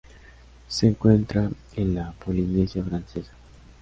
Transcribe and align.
Se 0.67 0.87
encuentra 0.87 1.47
en 1.75 1.93
la 1.93 2.11
Polinesia 2.25 2.83
Francesa. 2.83 3.33